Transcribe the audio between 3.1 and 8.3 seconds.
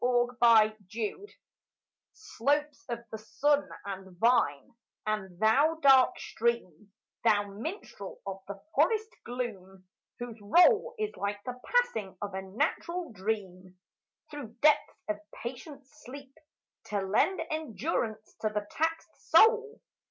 the sun and vine, and thou dark stream, Thou minstrel